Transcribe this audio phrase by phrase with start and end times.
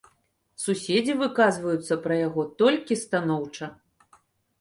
[0.63, 3.65] Суседзі выказваюцца пра яго толькі станоўча.